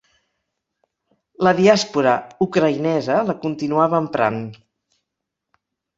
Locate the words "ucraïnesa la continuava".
2.47-4.03